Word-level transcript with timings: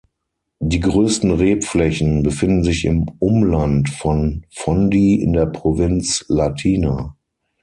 Die 0.61 0.79
größten 0.79 1.29
Rebflächen 1.29 2.23
befinden 2.23 2.63
sich 2.63 2.85
im 2.85 3.05
Umland 3.19 3.87
von 3.91 4.43
Fondi 4.49 5.21
in 5.21 5.33
der 5.33 5.45
Provinz 5.45 6.25
Latina. 6.27 7.15